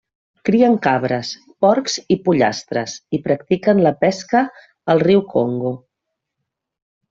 [0.47, 1.33] Crien cabres,
[1.65, 4.45] porcs i pollastres i practiquen la pesca
[4.95, 5.79] al riu Congo.